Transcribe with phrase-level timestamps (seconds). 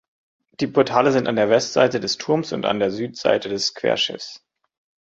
[0.59, 4.43] Die Portale sind an der Westseite des Turms und an der Südseite des Querschiffs.